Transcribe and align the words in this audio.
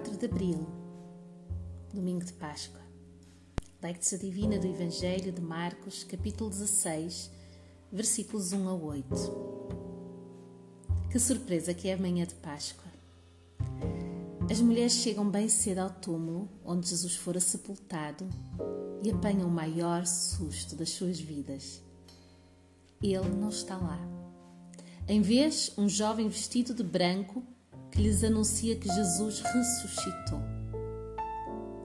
4 0.00 0.16
de 0.16 0.24
Abril, 0.24 0.66
domingo 1.92 2.24
de 2.24 2.32
Páscoa. 2.32 2.80
Lectio 3.82 4.18
Divina 4.18 4.58
do 4.58 4.66
Evangelho 4.66 5.30
de 5.30 5.42
Marcos, 5.42 6.04
capítulo 6.04 6.48
16, 6.48 7.30
versículos 7.92 8.54
1 8.54 8.66
a 8.66 8.74
8. 8.74 9.14
Que 11.10 11.18
surpresa 11.18 11.74
que 11.74 11.88
é 11.88 11.92
a 11.92 11.98
manhã 11.98 12.24
de 12.24 12.34
Páscoa! 12.36 12.90
As 14.50 14.62
mulheres 14.62 14.94
chegam 14.94 15.28
bem 15.28 15.50
cedo 15.50 15.80
ao 15.80 15.90
túmulo 15.90 16.48
onde 16.64 16.88
Jesus 16.88 17.16
fora 17.16 17.38
sepultado 17.38 18.26
e 19.02 19.10
apanham 19.10 19.48
o 19.48 19.52
maior 19.52 20.06
susto 20.06 20.74
das 20.76 20.88
suas 20.88 21.20
vidas. 21.20 21.82
Ele 23.02 23.28
não 23.28 23.50
está 23.50 23.76
lá. 23.76 24.00
Em 25.06 25.20
vez, 25.20 25.74
um 25.76 25.90
jovem 25.90 26.26
vestido 26.26 26.72
de 26.72 26.82
branco 26.82 27.44
que 27.90 28.00
lhes 28.00 28.22
anuncia 28.22 28.76
que 28.76 28.88
Jesus 28.88 29.40
ressuscitou 29.40 30.40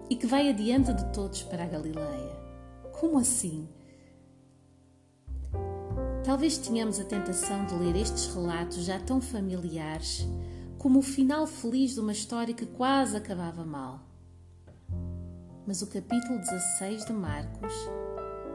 e 0.09 0.15
que 0.15 0.27
vai 0.27 0.49
adiante 0.49 0.93
de 0.93 1.05
todos 1.11 1.43
para 1.43 1.63
a 1.63 1.67
Galileia. 1.67 2.35
Como 2.99 3.17
assim? 3.17 3.67
Talvez 6.23 6.57
tenhamos 6.57 6.99
a 6.99 7.03
tentação 7.03 7.65
de 7.65 7.75
ler 7.75 7.95
estes 7.95 8.33
relatos 8.33 8.83
já 8.83 8.99
tão 8.99 9.21
familiares 9.21 10.27
como 10.77 10.99
o 10.99 11.03
final 11.03 11.47
feliz 11.47 11.93
de 11.95 11.99
uma 11.99 12.11
história 12.11 12.53
que 12.53 12.65
quase 12.65 13.17
acabava 13.17 13.65
mal. 13.65 14.01
Mas 15.65 15.81
o 15.81 15.87
capítulo 15.87 16.37
16 16.37 17.05
de 17.05 17.13
Marcos 17.13 17.73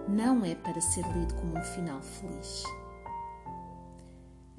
não 0.08 0.44
é 0.44 0.54
para 0.54 0.80
ser 0.80 1.04
lido 1.12 1.34
como 1.34 1.58
um 1.58 1.62
final 1.62 2.00
feliz. 2.00 2.64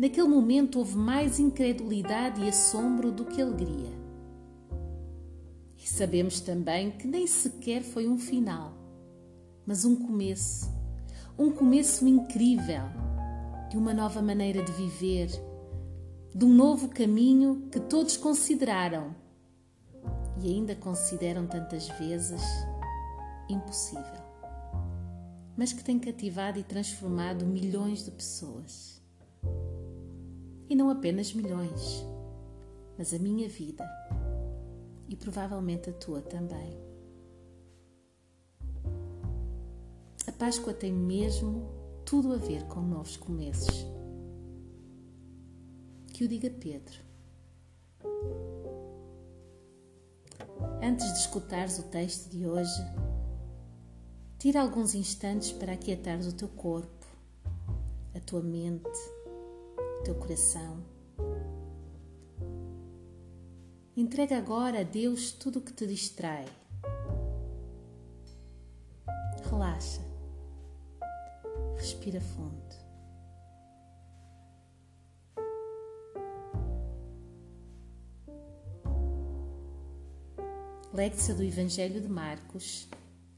Naquele 0.02 0.28
momento 0.28 0.80
houve 0.80 0.98
mais 0.98 1.38
incredulidade 1.38 2.42
e 2.42 2.50
assombro 2.50 3.12
do 3.12 3.24
que 3.24 3.40
alegria. 3.40 3.92
E 5.78 5.88
sabemos 5.88 6.42
também 6.42 6.90
que 6.90 7.06
nem 7.06 7.28
sequer 7.28 7.84
foi 7.84 8.08
um 8.08 8.18
final, 8.18 8.74
mas 9.64 9.86
um 9.86 9.96
começo. 9.96 10.68
Um 11.38 11.52
começo 11.52 12.08
incrível 12.08 12.82
de 13.70 13.78
uma 13.78 13.94
nova 13.94 14.24
maneira 14.24 14.64
de 14.64 14.72
viver, 14.72 15.30
de 16.34 16.46
um 16.46 16.52
novo 16.52 16.88
caminho 16.90 17.70
que 17.72 17.80
todos 17.80 18.18
consideraram 18.18 19.16
e 20.42 20.48
ainda 20.48 20.76
consideram 20.76 21.46
tantas 21.46 21.88
vezes 22.00 22.42
impossível, 23.48 24.24
mas 25.56 25.72
que 25.72 25.84
tem 25.84 26.00
cativado 26.00 26.58
e 26.58 26.64
transformado 26.64 27.46
milhões 27.46 28.04
de 28.04 28.10
pessoas. 28.10 29.01
E 30.72 30.76
não 30.76 30.90
apenas 30.90 31.34
milhões, 31.34 32.02
mas 32.98 33.14
a 33.14 33.20
minha 33.20 33.50
vida 33.50 33.84
e 35.10 35.18
provavelmente 35.18 35.90
a 35.90 35.94
tua 35.94 36.22
também. 36.22 36.80
A 40.26 40.32
Páscoa 40.32 40.74
tem 40.74 40.94
mesmo 40.94 41.68
tudo 42.06 42.32
a 42.32 42.38
ver 42.38 42.64
com 42.68 42.80
novos 42.80 43.18
começos. 43.18 43.86
Que 46.14 46.24
o 46.24 46.28
diga 46.30 46.50
Pedro. 46.50 47.02
Antes 50.82 51.12
de 51.12 51.20
escutares 51.20 51.80
o 51.80 51.84
texto 51.90 52.30
de 52.30 52.48
hoje, 52.48 52.82
tira 54.40 54.62
alguns 54.62 54.96
instantes 54.96 55.52
para 55.52 55.74
aquietares 55.74 56.28
o 56.28 56.34
teu 56.34 56.48
corpo, 56.48 57.06
a 58.16 58.22
tua 58.22 58.42
mente, 58.42 58.88
teu 60.04 60.16
coração 60.16 60.84
Entrega 63.96 64.38
agora 64.38 64.80
a 64.80 64.84
Deus 64.84 65.34
tudo 65.34 65.60
o 65.60 65.62
que 65.62 65.74
te 65.74 65.86
distrai. 65.86 66.46
Relaxa. 69.50 70.02
Respira 71.76 72.22
fundo. 72.22 72.62
Lecção 80.94 81.36
do 81.36 81.44
Evangelho 81.44 82.02
de 82.02 82.08
Marcos, 82.08 82.88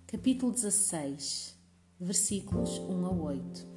capítulo 0.07 0.51
16, 0.51 1.57
versículos 1.99 2.77
1 2.77 3.05
a 3.05 3.11
8. 3.11 3.72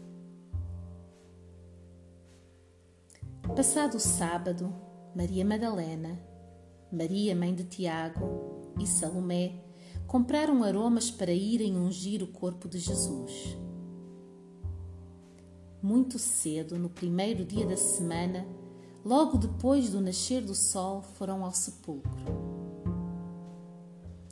Passado 3.57 3.95
o 3.95 4.01
sábado, 4.01 4.71
Maria 5.15 5.43
Madalena 5.43 6.21
Maria, 6.93 7.35
mãe 7.35 7.55
de 7.55 7.65
Tiago, 7.65 8.75
e 8.79 8.87
Salomé 8.87 9.65
compraram 10.07 10.63
aromas 10.63 11.11
para 11.11 11.33
irem 11.33 11.75
ungir 11.75 12.23
o 12.23 12.27
corpo 12.27 12.69
de 12.69 12.79
Jesus. 12.79 13.57
Muito 15.83 16.19
cedo, 16.19 16.79
no 16.79 16.91
primeiro 16.91 17.47
dia 17.47 17.67
da 17.67 17.79
semana, 17.79 18.47
logo 19.03 19.39
depois 19.39 19.89
do 19.89 20.03
nascer 20.03 20.43
do 20.43 20.55
sol, 20.55 21.01
foram 21.01 21.43
ao 21.43 21.55
sepulcro. 21.55 22.13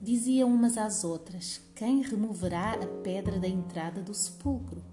Diziam 0.03 0.53
umas 0.53 0.77
às 0.77 1.03
outras: 1.03 1.63
Quem 1.75 2.03
removerá 2.03 2.75
a 2.75 2.87
pedra 3.03 3.41
da 3.41 3.49
entrada 3.49 4.03
do 4.03 4.13
sepulcro? 4.13 4.85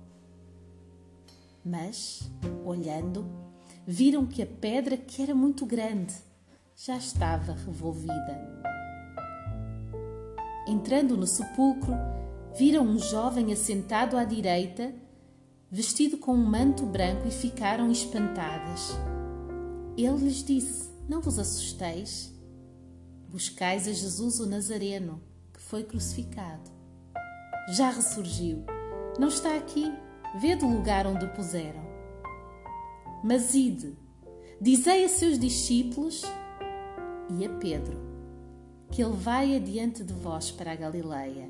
Mas, 1.65 2.31
olhando, 2.65 3.50
viram 3.85 4.25
que 4.25 4.41
a 4.41 4.45
pedra, 4.45 4.97
que 4.97 5.21
era 5.21 5.33
muito 5.33 5.65
grande, 5.65 6.13
já 6.75 6.97
estava 6.97 7.53
revolvida. 7.53 8.61
Entrando 10.67 11.17
no 11.17 11.27
sepulcro, 11.27 11.93
viram 12.57 12.83
um 12.83 12.99
jovem 12.99 13.51
assentado 13.51 14.17
à 14.17 14.23
direita, 14.23 14.93
vestido 15.69 16.17
com 16.17 16.33
um 16.33 16.45
manto 16.45 16.85
branco, 16.85 17.27
e 17.27 17.31
ficaram 17.31 17.91
espantadas. 17.91 18.91
Ele 19.97 20.17
lhes 20.17 20.43
disse: 20.43 20.89
Não 21.09 21.21
vos 21.21 21.37
assusteis. 21.37 22.31
Buscais 23.29 23.87
a 23.87 23.93
Jesus 23.93 24.39
o 24.39 24.45
Nazareno, 24.45 25.21
que 25.53 25.61
foi 25.61 25.83
crucificado. 25.83 26.69
Já 27.69 27.89
ressurgiu. 27.89 28.63
Não 29.17 29.27
está 29.27 29.55
aqui. 29.55 29.91
Vede 30.39 30.63
o 30.63 30.69
lugar 30.69 31.05
onde 31.07 31.25
o 31.25 31.33
puseram. 31.33 31.90
Mas 33.23 33.53
ide, 33.53 33.95
dizei 34.59 35.05
a 35.05 35.09
seus 35.09 35.37
discípulos 35.37 36.23
e 37.29 37.45
a 37.45 37.49
Pedro, 37.49 37.99
que 38.89 39.03
ele 39.03 39.13
vai 39.13 39.55
adiante 39.55 40.03
de 40.03 40.13
vós 40.13 40.51
para 40.51 40.71
a 40.71 40.75
Galileia. 40.75 41.49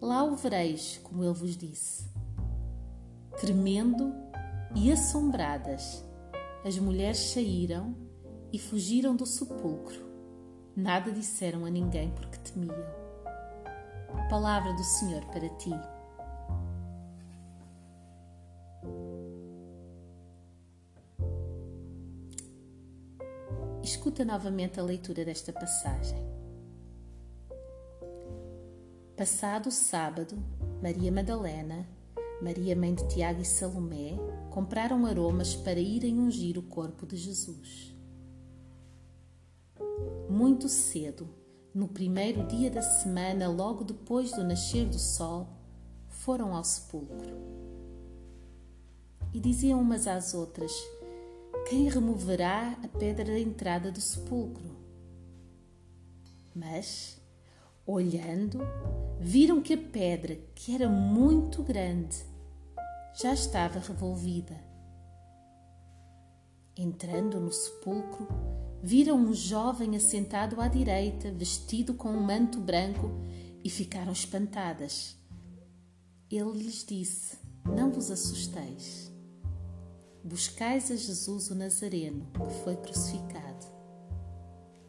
Lá 0.00 0.22
o 0.22 0.36
vereis, 0.36 1.00
como 1.02 1.24
ele 1.24 1.34
vos 1.34 1.56
disse. 1.56 2.08
Tremendo 3.40 4.14
e 4.74 4.92
assombradas, 4.92 6.04
as 6.64 6.78
mulheres 6.78 7.18
saíram 7.18 7.96
e 8.52 8.58
fugiram 8.58 9.16
do 9.16 9.26
sepulcro. 9.26 10.06
Nada 10.76 11.10
disseram 11.10 11.64
a 11.64 11.70
ninguém 11.70 12.10
porque 12.12 12.38
temiam. 12.38 12.76
Palavra 14.30 14.72
do 14.74 14.84
Senhor 14.84 15.24
para 15.26 15.48
ti. 15.56 15.72
Escuta 23.88 24.22
novamente 24.22 24.78
a 24.78 24.82
leitura 24.82 25.24
desta 25.24 25.50
passagem. 25.50 26.22
Passado 29.16 29.68
o 29.68 29.72
sábado, 29.72 30.36
Maria 30.82 31.10
Madalena, 31.10 31.88
Maria 32.42 32.76
mãe 32.76 32.94
de 32.94 33.08
Tiago 33.08 33.40
e 33.40 33.46
Salomé 33.46 34.14
compraram 34.50 35.06
aromas 35.06 35.56
para 35.56 35.80
irem 35.80 36.18
ungir 36.18 36.58
o 36.58 36.62
corpo 36.62 37.06
de 37.06 37.16
Jesus. 37.16 37.96
Muito 40.28 40.68
cedo, 40.68 41.26
no 41.72 41.88
primeiro 41.88 42.46
dia 42.46 42.70
da 42.70 42.82
semana, 42.82 43.48
logo 43.48 43.84
depois 43.84 44.32
do 44.32 44.44
nascer 44.44 44.86
do 44.86 44.98
sol, 44.98 45.48
foram 46.08 46.54
ao 46.54 46.62
sepulcro. 46.62 47.38
E 49.32 49.40
diziam 49.40 49.80
umas 49.80 50.06
às 50.06 50.34
outras: 50.34 50.72
quem 51.68 51.86
removerá 51.90 52.78
a 52.82 52.88
pedra 52.88 53.26
da 53.26 53.38
entrada 53.38 53.92
do 53.92 54.00
sepulcro? 54.00 54.74
Mas, 56.54 57.20
olhando, 57.86 58.60
viram 59.20 59.60
que 59.60 59.74
a 59.74 59.78
pedra, 59.78 60.36
que 60.54 60.74
era 60.74 60.88
muito 60.88 61.62
grande, 61.62 62.24
já 63.20 63.34
estava 63.34 63.80
revolvida. 63.80 64.56
Entrando 66.74 67.38
no 67.38 67.52
sepulcro, 67.52 68.26
viram 68.82 69.16
um 69.16 69.34
jovem 69.34 69.94
assentado 69.94 70.60
à 70.62 70.68
direita, 70.68 71.30
vestido 71.30 71.92
com 71.92 72.08
um 72.08 72.22
manto 72.22 72.60
branco, 72.60 73.10
e 73.62 73.68
ficaram 73.68 74.12
espantadas. 74.12 75.16
Ele 76.30 76.62
lhes 76.62 76.84
disse: 76.84 77.36
Não 77.64 77.92
vos 77.92 78.10
assusteis. 78.10 79.17
Buscais 80.22 80.90
a 80.90 80.96
Jesus 80.96 81.50
o 81.50 81.54
Nazareno, 81.54 82.26
que 82.32 82.64
foi 82.64 82.76
crucificado. 82.76 83.66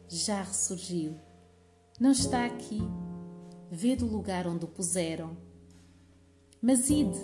já 0.08 0.42
ressurgiu. 0.42 1.14
Não 1.98 2.10
está 2.10 2.44
aqui. 2.44 2.80
Vê 3.70 3.94
do 3.94 4.06
lugar 4.06 4.46
onde 4.46 4.64
o 4.64 4.68
puseram. 4.68 5.36
Mas 6.60 6.90
ide, 6.90 7.18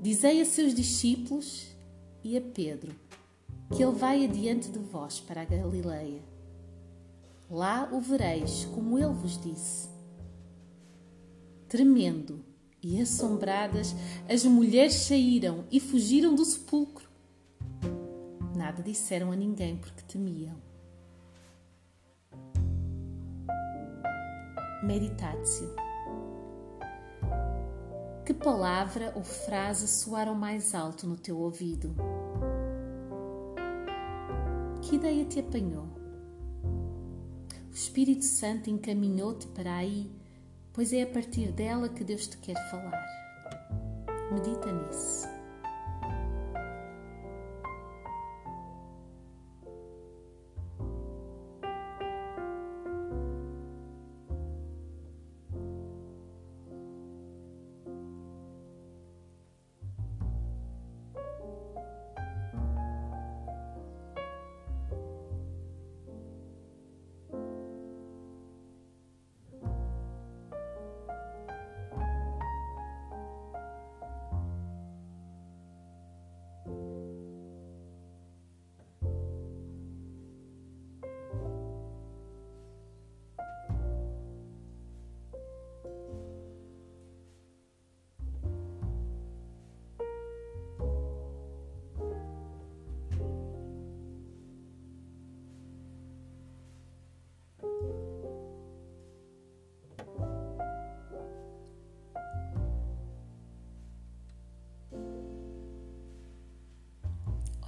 dizei 0.00 0.40
a 0.40 0.44
seus 0.44 0.74
discípulos 0.74 1.66
e 2.22 2.36
a 2.36 2.40
Pedro 2.40 2.94
que 3.74 3.82
ele 3.82 3.92
vai 3.92 4.24
adiante 4.24 4.68
de 4.70 4.78
vós 4.78 5.18
para 5.18 5.42
a 5.42 5.44
Galileia. 5.44 6.22
Lá 7.50 7.88
o 7.92 8.00
vereis, 8.00 8.66
como 8.66 8.98
ele 8.98 9.14
vos 9.14 9.40
disse. 9.40 9.88
Tremendo 11.68 12.44
e 12.82 13.00
assombradas, 13.00 13.94
as 14.28 14.44
mulheres 14.44 14.94
saíram 14.94 15.64
e 15.70 15.80
fugiram 15.80 16.34
do 16.34 16.44
sepulcro. 16.44 17.08
Nada 18.62 18.80
disseram 18.80 19.32
a 19.32 19.34
ninguém 19.34 19.76
porque 19.76 20.02
temiam. 20.02 20.54
Meditatio. 24.84 25.74
Que 28.24 28.32
palavra 28.32 29.12
ou 29.16 29.24
frase 29.24 29.88
soaram 29.88 30.36
mais 30.36 30.76
alto 30.76 31.08
no 31.08 31.16
teu 31.16 31.40
ouvido? 31.40 31.92
Que 34.80 34.94
ideia 34.94 35.24
te 35.24 35.40
apanhou? 35.40 35.88
O 37.68 37.74
Espírito 37.74 38.24
Santo 38.24 38.70
encaminhou-te 38.70 39.48
para 39.48 39.74
aí, 39.74 40.08
pois 40.72 40.92
é 40.92 41.02
a 41.02 41.06
partir 41.08 41.50
dela 41.50 41.88
que 41.88 42.04
Deus 42.04 42.28
te 42.28 42.38
quer 42.38 42.70
falar. 42.70 43.04
Medita 44.30 44.70
nisso. 44.70 45.41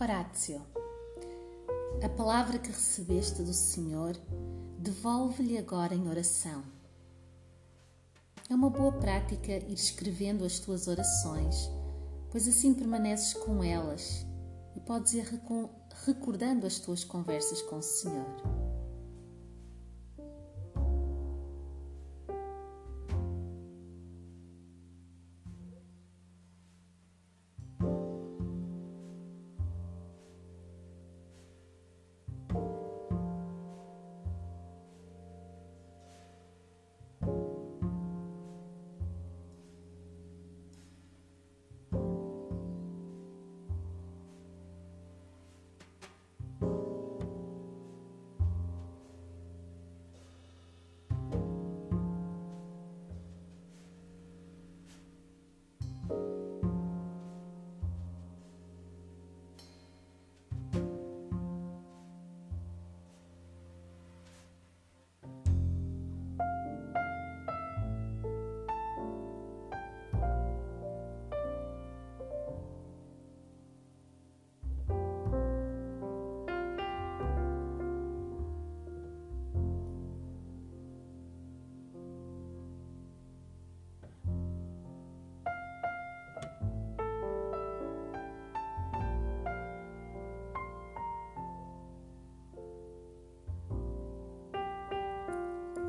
Horácio. 0.00 0.60
A 2.02 2.08
palavra 2.08 2.58
que 2.58 2.68
recebeste 2.68 3.42
do 3.42 3.54
Senhor, 3.54 4.16
devolve-lhe 4.76 5.56
agora 5.56 5.94
em 5.94 6.08
oração. 6.08 6.64
É 8.50 8.54
uma 8.54 8.68
boa 8.68 8.90
prática 8.90 9.52
ir 9.52 9.72
escrevendo 9.72 10.44
as 10.44 10.58
tuas 10.58 10.88
orações, 10.88 11.70
pois 12.28 12.48
assim 12.48 12.74
permaneces 12.74 13.34
com 13.34 13.62
elas 13.62 14.26
e 14.74 14.80
podes 14.80 15.14
ir 15.14 15.26
recordando 16.04 16.66
as 16.66 16.80
tuas 16.80 17.04
conversas 17.04 17.62
com 17.62 17.78
o 17.78 17.82
Senhor. 17.82 18.63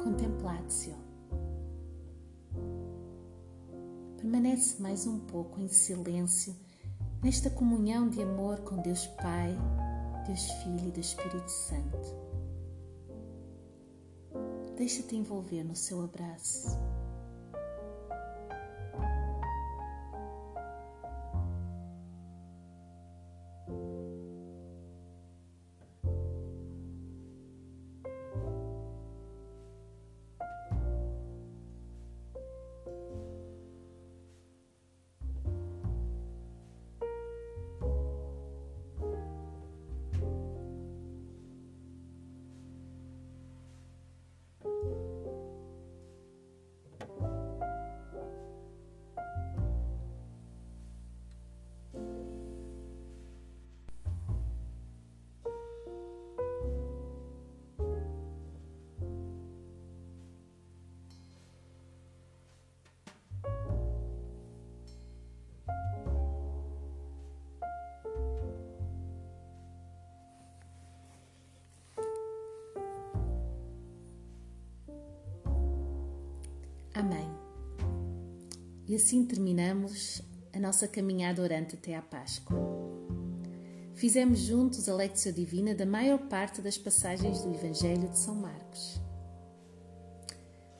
Contemplatio. 0.06 0.94
Permanece 4.18 4.80
mais 4.80 5.08
um 5.08 5.18
pouco 5.18 5.60
em 5.60 5.68
silêncio 5.68 6.56
nesta 7.24 7.50
comunhão 7.50 8.08
de 8.08 8.22
amor 8.22 8.60
com 8.60 8.80
Deus 8.84 9.08
Pai, 9.08 9.58
Deus 10.28 10.48
Filho 10.62 10.90
e 10.90 10.92
Deus 10.92 11.08
Espírito 11.08 11.50
Santo. 11.50 12.16
Deixa-te 14.78 15.16
envolver 15.16 15.64
no 15.64 15.76
seu 15.76 16.04
abraço. 16.04 16.78
Amém. 76.96 77.30
E 78.88 78.96
assim 78.96 79.26
terminamos 79.26 80.22
a 80.54 80.60
nossa 80.60 80.88
caminhada 80.88 81.42
orante 81.42 81.76
até 81.76 81.94
à 81.94 82.02
Páscoa. 82.02 82.56
fizemos 83.94 84.40
juntos 84.40 84.88
a 84.88 84.96
Lectio 84.96 85.34
Divina 85.34 85.76
da 85.76 85.86
maior 85.86 86.20
parte 86.30 86.62
das 86.62 86.78
passagens 86.78 87.42
do 87.42 87.54
Evangelho 87.54 88.08
de 88.08 88.18
São 88.18 88.36
Marcos. 88.36 89.02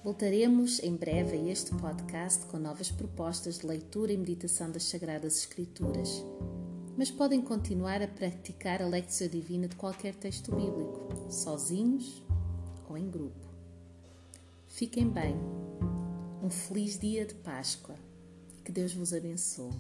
Voltaremos 0.06 0.80
em 0.80 0.96
breve 0.96 1.36
a 1.36 1.52
este 1.52 1.76
podcast 1.76 2.46
com 2.46 2.58
novas 2.58 2.90
propostas 2.90 3.60
de 3.60 3.68
leitura 3.68 4.14
e 4.14 4.18
meditação 4.18 4.72
das 4.72 4.84
Sagradas 4.84 5.40
Escrituras, 5.40 6.24
mas 6.96 7.12
podem 7.12 7.42
continuar 7.42 8.02
a 8.02 8.08
praticar 8.08 8.82
a 8.82 8.88
Lectio 8.88 9.28
Divina 9.28 9.68
de 9.68 9.76
qualquer 9.76 10.16
texto 10.16 10.56
bíblico, 10.56 11.30
sozinhos 11.30 12.24
ou 12.90 12.98
em 12.98 13.10
grupo. 13.10 13.46
Fiquem 14.68 15.10
bem. 15.10 15.36
Um 16.46 16.50
feliz 16.52 17.00
dia 17.00 17.26
de 17.26 17.34
Páscoa. 17.34 17.96
Que 18.64 18.72
Deus 18.72 18.94
vos 18.94 19.12
abençoe. 19.12 19.74